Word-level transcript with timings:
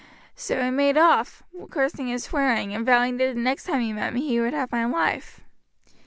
So 0.35 0.59
he 0.63 0.71
made 0.71 0.97
off, 0.97 1.43
cursing 1.69 2.09
and 2.09 2.19
swearing, 2.19 2.73
and 2.73 2.83
vowing 2.83 3.17
that 3.17 3.35
the 3.35 3.39
next 3.39 3.65
time 3.65 3.81
he 3.81 3.93
met 3.93 4.15
me 4.15 4.21
he 4.27 4.39
would 4.39 4.51
have 4.55 4.71
my 4.71 4.83
life." 4.83 5.41